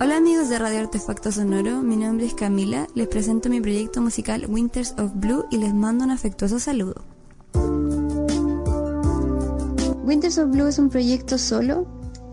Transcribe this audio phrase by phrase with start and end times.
[0.00, 4.44] Hola amigos de Radio Artefacto Sonoro, mi nombre es Camila, les presento mi proyecto musical
[4.48, 7.04] Winters of Blue y les mando un afectuoso saludo.
[10.04, 11.86] Winters of Blue es un proyecto solo,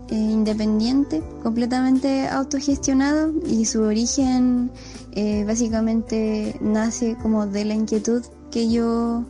[0.08, 4.72] eh, independiente, completamente autogestionado y su origen
[5.12, 9.24] eh, básicamente nace como de la inquietud que yo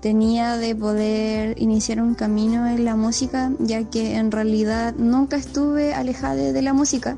[0.00, 5.94] tenía de poder iniciar un camino en la música, ya que en realidad nunca estuve
[5.94, 7.16] alejada de la música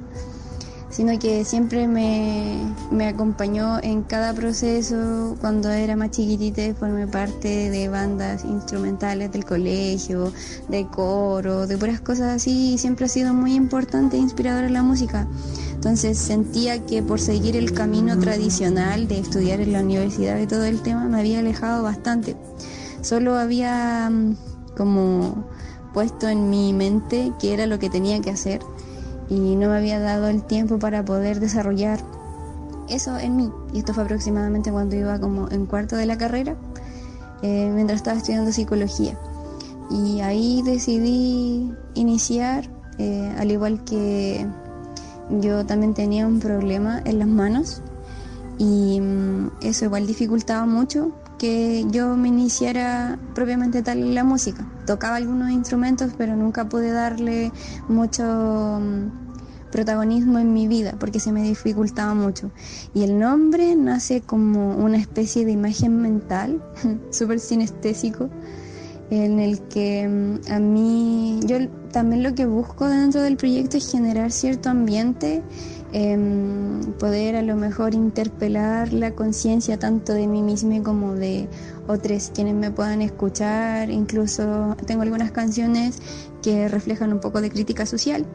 [0.99, 5.37] sino que siempre me, acompañó en cada proceso.
[5.41, 10.33] Cuando era más chiquitita formé parte de bandas instrumentales del colegio,
[10.67, 14.83] de coro, de puras cosas así, y siempre ha sido muy importante e inspiradora la
[14.83, 15.29] música.
[15.73, 20.65] Entonces sentía que por seguir el camino tradicional de estudiar en la universidad y todo
[20.65, 22.35] el tema me había alejado bastante.
[23.03, 24.35] Solo había mm,
[24.77, 25.45] como
[25.95, 28.63] puesto en mi mente que era lo que tenía que hacer
[29.29, 32.01] y no me había dado el tiempo para poder desarrollar
[32.89, 33.51] eso en mí.
[33.73, 36.57] Y esto fue aproximadamente cuando iba como en cuarto de la carrera,
[37.43, 39.19] eh, mientras estaba estudiando psicología.
[39.91, 44.47] Y ahí decidí iniciar, eh, al igual que
[45.31, 47.83] yo también tenía un problema en las manos
[48.59, 54.67] y mm, eso igual dificultaba mucho que yo me iniciara propiamente tal en la música.
[54.87, 57.53] Tocaba algunos instrumentos, pero nunca pude darle
[57.89, 62.51] mucho mm, protagonismo en mi vida porque se me dificultaba mucho.
[62.93, 66.63] Y el nombre nace como una especie de imagen mental,
[67.11, 68.29] súper sinestésico,
[69.11, 71.41] en el que mm, a mí,
[71.93, 75.43] también lo que busco dentro del proyecto es generar cierto ambiente
[75.91, 81.49] Em, poder a lo mejor interpelar la conciencia tanto de mí misma como de
[81.87, 83.89] otros quienes me puedan escuchar.
[83.89, 85.99] Incluso tengo algunas canciones
[86.43, 88.27] que reflejan un poco de crítica social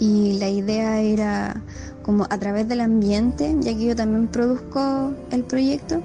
[0.00, 1.62] y la idea era
[2.02, 6.02] como a través del ambiente, ya que yo también produzco el proyecto,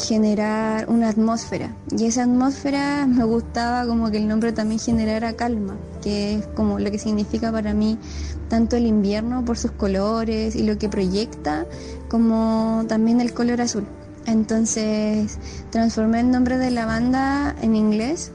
[0.00, 1.74] generar una atmósfera.
[1.96, 6.78] Y esa atmósfera me gustaba como que el nombre también generara calma, que es como
[6.78, 7.98] lo que significa para mí
[8.48, 11.66] tanto el invierno por sus colores y lo que proyecta,
[12.08, 13.86] como también el color azul.
[14.26, 15.38] Entonces
[15.70, 18.32] transformé el nombre de la banda en inglés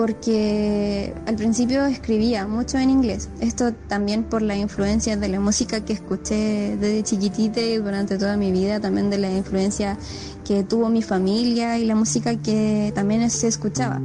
[0.00, 3.28] porque al principio escribía mucho en inglés.
[3.42, 8.38] Esto también por la influencia de la música que escuché desde chiquitita y durante toda
[8.38, 9.98] mi vida, también de la influencia
[10.42, 14.00] que tuvo mi familia y la música que también se escuchaba.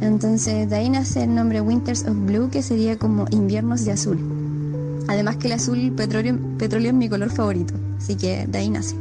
[0.00, 4.18] Entonces de ahí nace el nombre Winters of Blue, que sería como inviernos de azul.
[5.06, 8.96] Además que el azul petróleo, petróleo es mi color favorito, así que de ahí nace.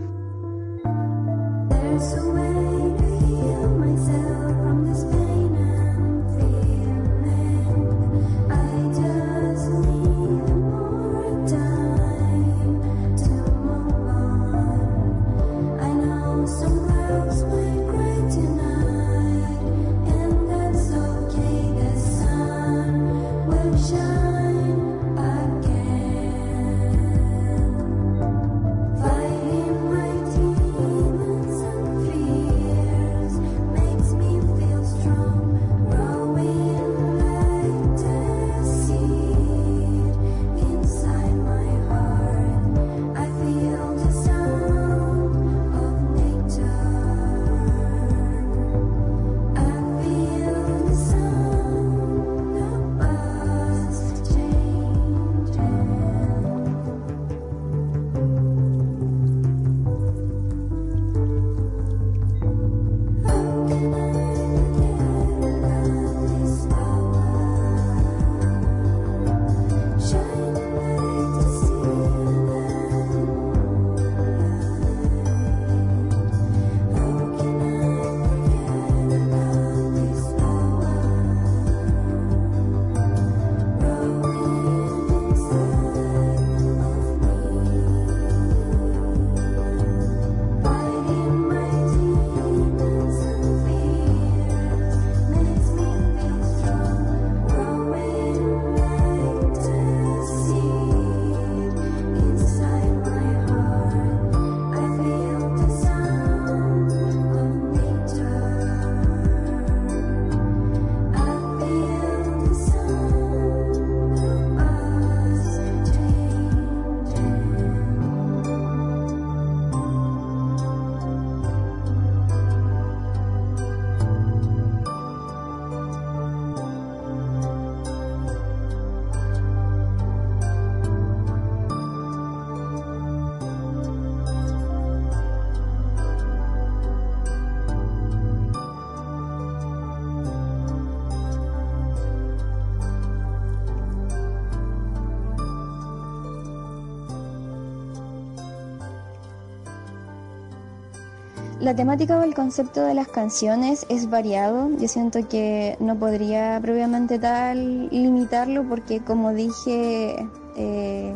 [151.68, 154.70] La temática o el concepto de las canciones es variado.
[154.80, 160.16] Yo siento que no podría previamente tal limitarlo porque como dije
[160.56, 161.14] eh,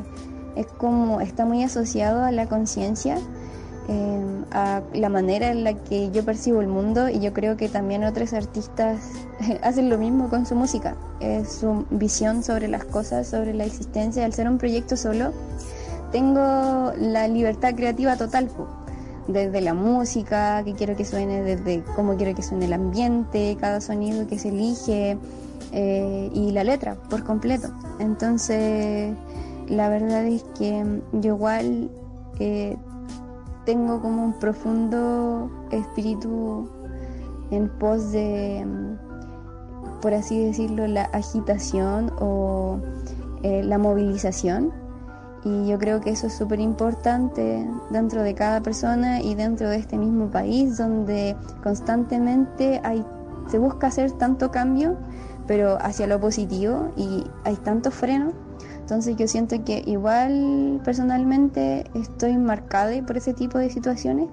[0.58, 3.18] es como está muy asociado a la conciencia,
[3.88, 7.70] eh, a la manera en la que yo percibo el mundo y yo creo que
[7.70, 9.00] también otros artistas
[9.64, 10.98] hacen lo mismo con su música,
[11.48, 14.26] su visión sobre las cosas, sobre la existencia.
[14.26, 15.32] Al ser un proyecto solo,
[16.12, 18.50] tengo la libertad creativa total
[19.28, 23.82] desde la música, que quiero que suene, desde cómo quiero que suene el ambiente, cada
[23.82, 25.18] sonido que se elige
[25.72, 27.70] eh, y la letra por completo.
[28.00, 29.14] Entonces,
[29.68, 31.90] la verdad es que yo igual
[32.40, 32.76] eh,
[33.66, 36.68] tengo como un profundo espíritu
[37.52, 38.66] en pos de,
[40.02, 42.80] por así decirlo, la agitación o
[43.44, 44.81] eh, la movilización
[45.44, 49.78] y yo creo que eso es súper importante dentro de cada persona y dentro de
[49.78, 53.04] este mismo país donde constantemente hay,
[53.50, 54.98] se busca hacer tanto cambio,
[55.48, 58.34] pero hacia lo positivo y hay tantos frenos.
[58.80, 64.30] Entonces yo siento que igual personalmente estoy marcada por ese tipo de situaciones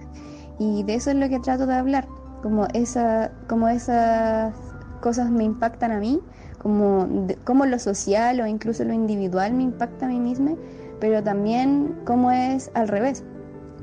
[0.59, 2.07] y de eso es lo que trato de hablar,
[2.43, 4.53] como, esa, como esas
[5.01, 6.21] cosas me impactan a mí,
[6.59, 7.09] como,
[7.45, 10.53] como lo social o incluso lo individual me impacta a mí misma
[11.01, 13.25] pero también cómo es al revés.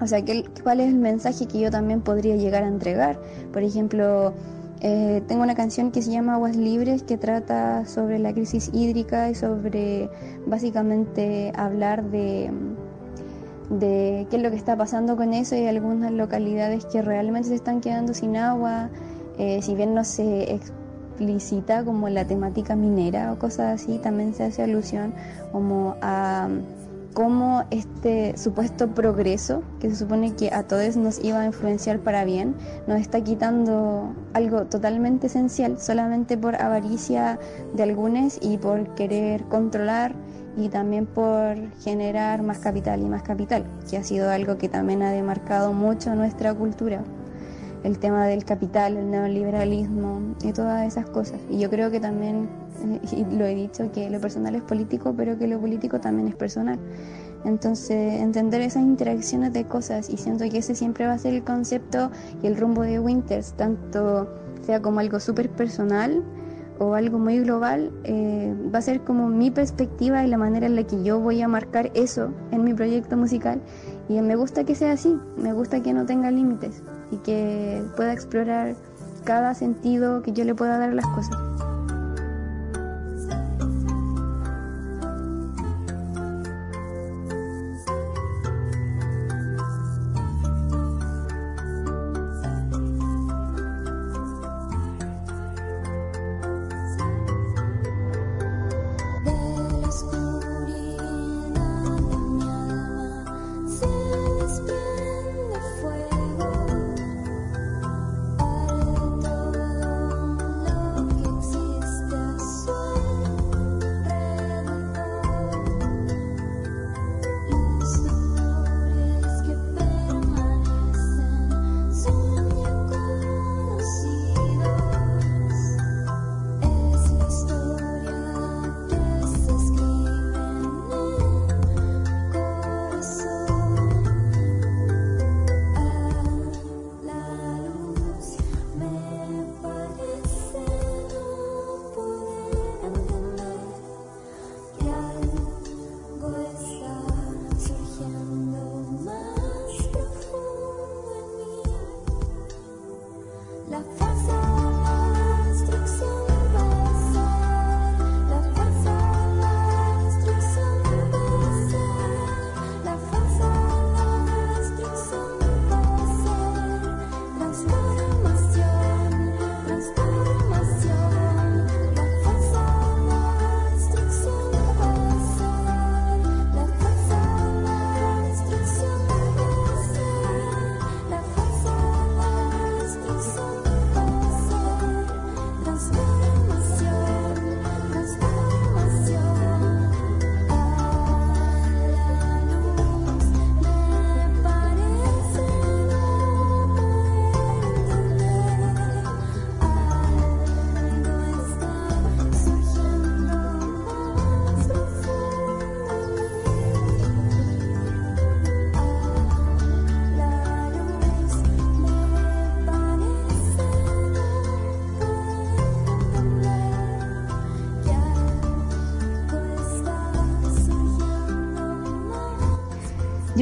[0.02, 0.20] O sea,
[0.64, 3.18] ¿cuál es el mensaje que yo también podría llegar a entregar?
[3.54, 4.34] Por ejemplo,
[4.82, 9.30] eh, tengo una canción que se llama Aguas Libres que trata sobre la crisis hídrica
[9.30, 10.10] y sobre
[10.46, 12.52] básicamente hablar de,
[13.70, 17.56] de qué es lo que está pasando con eso y algunas localidades que realmente se
[17.56, 18.90] están quedando sin agua,
[19.38, 24.44] eh, si bien no se explicita como la temática minera o cosas así, también se
[24.44, 25.14] hace alusión
[25.54, 26.50] como a
[27.16, 32.26] cómo este supuesto progreso, que se supone que a todos nos iba a influenciar para
[32.26, 32.56] bien,
[32.88, 37.40] nos está quitando algo totalmente esencial solamente por avaricia
[37.74, 40.14] de algunos y por querer controlar
[40.58, 45.02] y también por generar más capital y más capital, que ha sido algo que también
[45.02, 47.02] ha demarcado mucho nuestra cultura
[47.86, 51.40] el tema del capital, el neoliberalismo y todas esas cosas.
[51.52, 52.50] Y yo creo que también,
[53.12, 56.36] y lo he dicho, que lo personal es político, pero que lo político también es
[56.36, 56.80] personal.
[57.46, 61.44] Entonces, entender esas interacciones de cosas y siento que ese siempre va a ser el
[61.44, 62.10] concepto
[62.42, 64.28] y el rumbo de Winters, tanto
[64.64, 66.24] sea como algo súper personal
[66.80, 70.76] o algo muy global, eh, va a ser como mi perspectiva y la manera en
[70.76, 73.62] la que yo voy a marcar eso en mi proyecto musical.
[74.10, 76.82] Y me gusta que sea así, me gusta que no tenga límites
[77.12, 78.76] y que pueda explorar
[79.24, 81.36] cada sentido que yo le pueda dar a las cosas.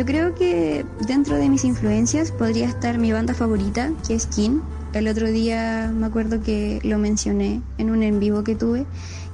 [0.04, 4.62] Yo creo que dentro de mis influencias podría estar mi banda favorita, que es Kin.
[4.92, 8.86] El otro día me acuerdo que lo mencioné en un en vivo que tuve,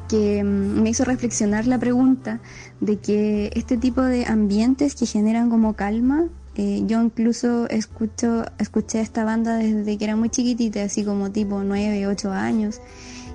[0.07, 2.39] que mm, me hizo reflexionar la pregunta
[2.81, 9.01] de que este tipo de ambientes que generan como calma, eh, yo incluso escucho, escuché
[9.01, 12.79] esta banda desde que era muy chiquitita, así como tipo 9, 8 años,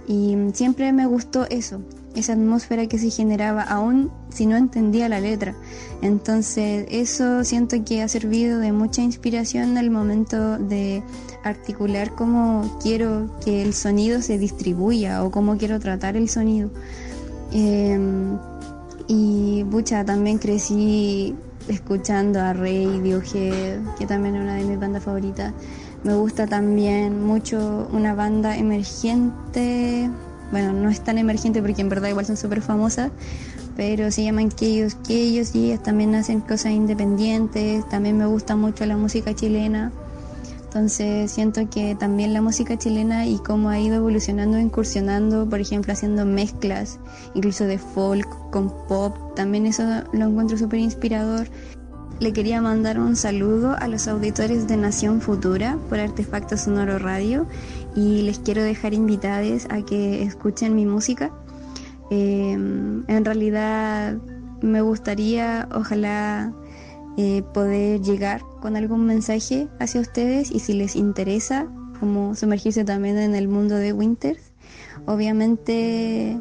[0.06, 1.80] y siempre me gustó eso,
[2.14, 5.54] esa atmósfera que se generaba, aún si no entendía la letra.
[6.02, 11.02] Entonces eso siento que ha servido de mucha inspiración al momento de
[11.42, 16.70] articular cómo quiero que el sonido se distribuya o cómo quiero tratar el sonido.
[17.52, 18.38] Em,
[19.06, 21.34] y pucha, también crecí
[21.68, 25.52] escuchando a Radiohead, que también es una de mis bandas favoritas.
[26.02, 30.10] Me gusta también mucho una banda emergente,
[30.50, 33.10] bueno, no es tan emergente porque en verdad igual son súper famosas,
[33.76, 37.88] pero se llaman que ellos, que ellos y ellas también hacen cosas independientes.
[37.88, 39.92] También me gusta mucho la música chilena.
[40.64, 45.92] Entonces siento que también la música chilena y cómo ha ido evolucionando, incursionando, por ejemplo,
[45.92, 46.98] haciendo mezclas,
[47.34, 51.48] incluso de folk con pop, también eso lo encuentro súper inspirador.
[52.20, 57.46] Le quería mandar un saludo a los auditores de Nación Futura por Artefacto Sonoro Radio
[57.96, 61.32] y les quiero dejar invitados a que escuchen mi música.
[62.10, 64.16] Eh, en realidad
[64.62, 66.52] me gustaría, ojalá
[67.16, 71.66] eh, poder llegar con algún mensaje hacia ustedes y si les interesa
[71.98, 74.52] como sumergirse también en el mundo de Winters,
[75.06, 76.40] obviamente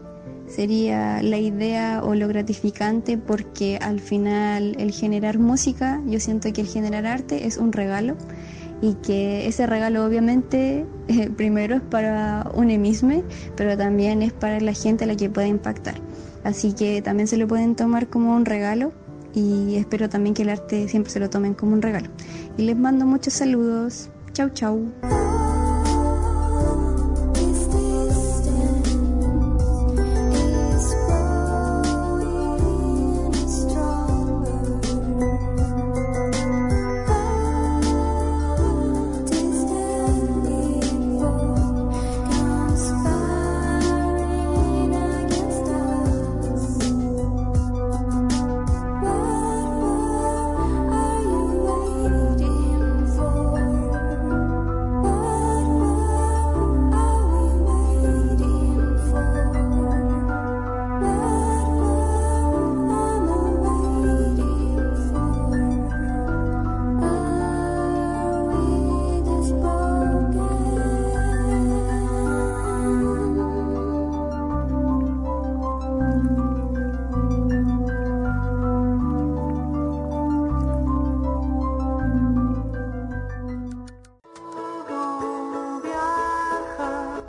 [0.53, 6.61] sería la idea o lo gratificante porque al final el generar música, yo siento que
[6.61, 8.15] el generar arte es un regalo
[8.81, 13.23] y que ese regalo obviamente eh, primero es para un mismo,
[13.55, 15.95] pero también es para la gente a la que puede impactar.
[16.43, 18.91] Así que también se lo pueden tomar como un regalo
[19.33, 22.09] y espero también que el arte siempre se lo tomen como un regalo.
[22.57, 24.09] Y les mando muchos saludos.
[24.33, 24.91] Chau, chau.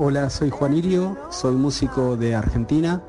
[0.06, 3.00] Hola, soy Juan Irio, soy músico de Argentina.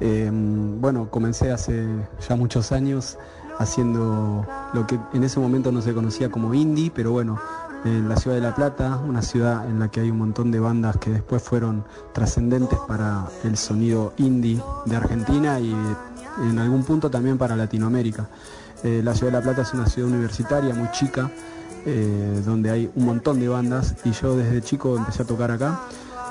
[0.00, 1.86] Em, bueno, comencé hace
[2.28, 3.18] ya muchos años
[3.60, 7.38] haciendo lo que en ese momento no se conocía como indie, pero bueno,
[7.84, 10.58] en la ciudad de La Plata, una ciudad en la que hay un montón de
[10.58, 15.72] bandas que después fueron trascendentes para el sonido indie de Argentina y
[16.42, 18.28] en algún punto también para Latinoamérica.
[18.82, 21.30] Eh, la ciudad de La Plata es una ciudad universitaria muy chica,
[21.86, 25.82] eh, donde hay un montón de bandas y yo desde chico empecé a tocar acá.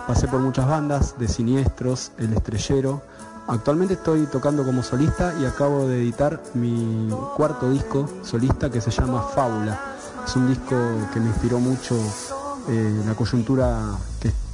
[0.09, 3.03] Pasé por muchas bandas, de Siniestros, El Estrellero.
[3.45, 8.89] Actualmente estoy tocando como solista y acabo de editar mi cuarto disco solista que se
[8.89, 9.79] llama Fábula.
[10.25, 10.75] Es un disco
[11.13, 11.95] que me inspiró mucho
[12.69, 13.99] eh, la coyuntura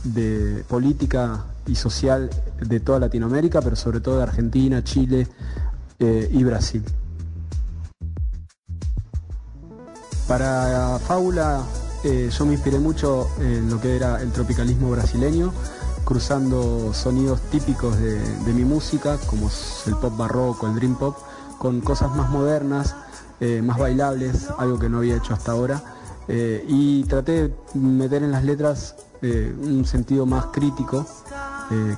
[0.03, 5.25] de política y social de toda Latinoamérica, pero sobre todo de Argentina, Chile
[5.99, 6.83] eh, y Brasil.
[10.27, 11.63] Para Fábula
[12.05, 15.51] eh, yo me inspiré mucho en lo que era el tropicalismo brasileño,
[16.03, 19.49] cruzando sonidos típicos de, mi música, como
[19.87, 21.17] el pop barroco, el dream pop,
[21.57, 22.95] con cosas más modernas,
[23.39, 25.81] eh, más bailables, algo que no había hecho hasta ahora.
[26.27, 31.03] Eh, y traté de meter en las letras un sentido más crítico,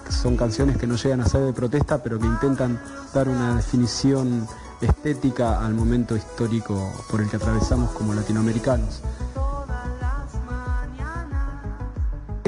[0.10, 2.80] son canciones que no llegan a ser de protesta, pero que intentan
[3.14, 4.48] dar una definición
[4.80, 9.02] estética al momento histórico por el que atravesamos como latinoamericanos.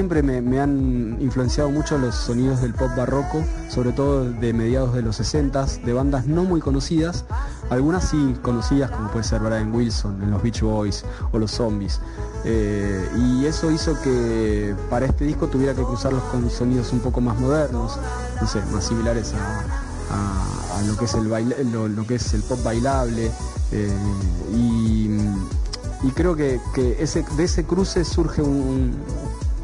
[0.00, 5.02] Siempre me, han influenciado mucho los sonidos del pop barroco, sobre todo de mediados de
[5.02, 7.26] los 60 de bandas no muy conocidas,
[7.68, 12.00] algunas sí conocidas como puede ser Brian Wilson en los Beach Boys o los Zombies.
[12.46, 17.20] Eh, y eso hizo que para este disco tuviera que cruzarlos con sonidos un poco
[17.20, 17.98] más modernos,
[18.40, 21.28] no sé, más similares a, lo, que es el
[21.94, 23.30] lo, que es el pop bailable.
[23.70, 23.98] Eh,
[24.54, 25.10] y,
[26.14, 26.58] creo que,
[26.98, 28.40] ese, de ese cruce surge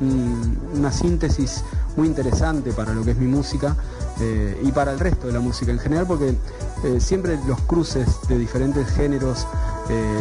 [0.00, 1.62] una síntesis
[1.96, 3.74] muy interesante para lo que es mi música
[4.20, 6.36] eh, y para el resto de la música en general, porque
[6.84, 9.46] eh, siempre los cruces de diferentes géneros,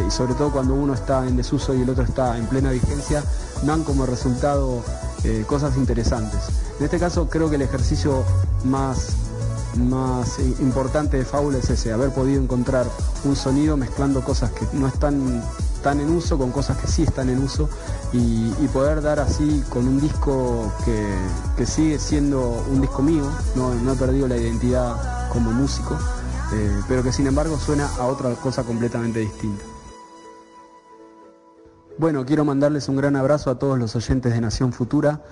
[0.06, 3.24] y sobre todo cuando uno está en desuso y el otro está en plena vigencia,
[3.64, 4.80] dan como resultado
[5.48, 6.40] cosas interesantes.
[6.78, 8.22] En este caso creo que el ejercicio
[8.64, 9.16] más
[9.76, 12.86] más importante de Fábula es ese, haber podido encontrar
[13.24, 15.42] un sonido mezclando cosas que no están
[15.82, 17.68] tan en uso con cosas que sí están en uso
[18.12, 23.96] y, poder dar así con un disco que, sigue siendo un disco mío, no, he
[23.96, 25.96] perdido la identidad como músico,
[26.52, 29.64] eh, pero que sin embargo suena a otra cosa completamente distinta.
[31.98, 35.22] Bueno, quiero mandarles un gran abrazo a todos los oyentes de Nación Futura.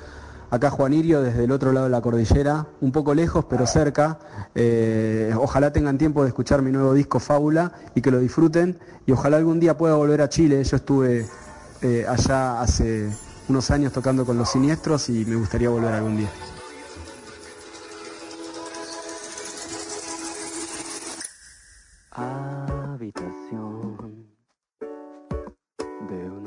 [0.51, 4.19] Acá Juan Irio, desde el otro lado de la cordillera, un poco lejos pero cerca.
[4.55, 8.79] Eh, ojalá tengan tiempo de escuchar mi nuevo disco Fábula y que lo disfruten.
[9.07, 10.63] Y ojalá algún día pueda volver a Chile.
[10.63, 11.27] Yo estuve
[11.83, 13.11] eh, allá hace
[13.49, 16.31] unos años tocando con los siniestros y me gustaría volver algún día.
[26.07, 26.44] Tiene la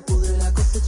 [0.00, 0.87] costumbre de morirse solo